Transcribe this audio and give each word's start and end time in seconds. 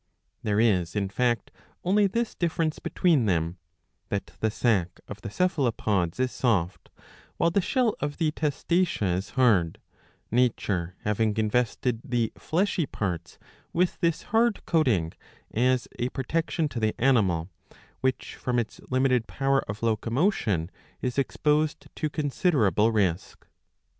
There 0.41 0.59
is, 0.59 0.95
in 0.95 1.09
fact, 1.09 1.51
only 1.83 2.07
this 2.07 2.33
difference 2.33 2.79
between 2.79 3.27
them, 3.27 3.57
that 4.09 4.31
the 4.39 4.49
sac 4.49 4.99
of 5.07 5.21
the 5.21 5.29
Cephalopods 5.29 6.19
is 6.19 6.31
soft 6.31 6.89
while 7.37 7.51
the 7.51 7.61
shell 7.61 7.95
of 7.99 8.17
the 8.17 8.31
Testacea 8.31 9.15
is 9.15 9.29
hard, 9.37 9.79
nature 10.31 10.95
having 11.01 11.37
invested 11.37 12.01
the 12.03 12.33
fleshy 12.35 12.87
parts 12.87 13.37
with 13.73 13.99
this 13.99 14.23
hard 14.33 14.65
coating 14.65 15.13
as 15.53 15.87
a 15.99 16.09
protection 16.09 16.67
to 16.69 16.79
the 16.79 16.95
animal, 16.99 17.51
which 17.99 18.33
from 18.33 18.57
its 18.57 18.81
limited 18.89 19.27
power 19.27 19.59
of 19.69 19.83
locomotion 19.83 20.71
is 21.03 21.19
exposed 21.19 21.89
to 21.95 22.09
considerable 22.09 22.91
risk. 22.91 23.45